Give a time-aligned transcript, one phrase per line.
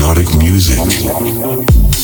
[0.00, 1.99] hypnotic music.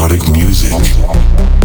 [0.00, 1.59] hypnotic music.